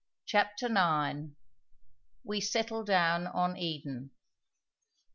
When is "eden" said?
3.55-4.09